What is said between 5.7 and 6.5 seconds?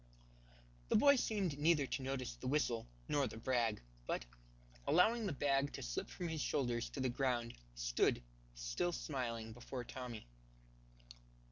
to slip from his